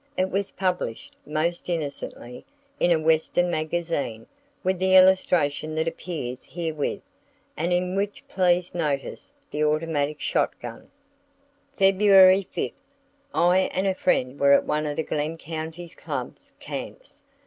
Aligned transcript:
It 0.17 0.31
was 0.31 0.49
published, 0.49 1.15
most 1.27 1.69
innocently, 1.69 2.43
in 2.79 2.89
a 2.91 2.97
western 2.97 3.51
magazine, 3.51 4.25
with 4.63 4.79
the 4.79 4.95
illustration 4.95 5.75
that 5.75 5.87
appears 5.87 6.43
herewith, 6.43 7.03
and 7.55 7.71
in 7.71 7.95
which 7.95 8.27
please 8.27 8.73
notice 8.73 9.31
the 9.51 9.63
automatic 9.63 10.19
shot 10.19 10.59
gun: 10.59 10.89
"February 11.77 12.47
5th, 12.51 12.73
I 13.35 13.69
and 13.75 13.85
a 13.85 13.93
friend 13.93 14.39
were 14.39 14.53
at 14.53 14.65
one 14.65 14.87
of 14.87 14.95
the 14.95 15.03
Glenn 15.03 15.37
County 15.37 15.87
Club's 15.89 16.55
camps. 16.59 17.21